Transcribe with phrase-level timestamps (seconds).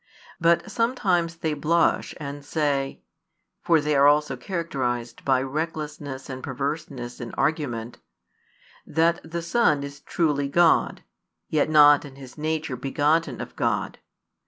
[0.39, 3.01] But sometimes they blush, and say
[3.61, 7.99] for they are also characterised by recklessness and perverseness in argument
[8.83, 11.03] that the Son is truly God,
[11.49, 13.99] yet not in His nature begotten of God.